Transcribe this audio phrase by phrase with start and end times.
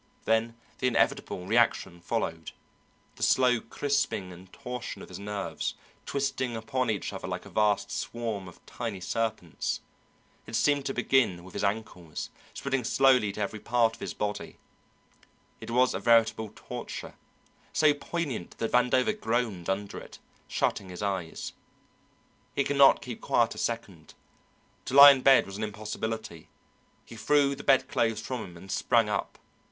[0.25, 2.53] Then the inevitable reaction followed,
[3.17, 5.75] the slow crisping and torsion of his nerves,
[6.07, 9.79] twisting upon each other like a vast swarm of tiny serpents;
[10.47, 14.57] it seemed to begin with his ankles, spreading slowly to every part of his body;
[15.59, 17.13] it was a veritable torture,
[17.71, 21.53] so poignant that Vandover groaned under it, shutting his eyes.
[22.55, 24.15] He could not keep quiet a second
[24.85, 26.47] to lie in bed was an impossibility;
[27.05, 29.37] he threw the bed clothes from him and sprang up.